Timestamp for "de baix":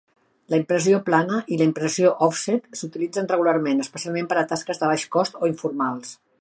4.85-5.07